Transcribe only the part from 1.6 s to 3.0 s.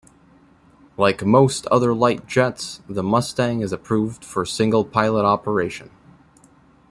other light jets,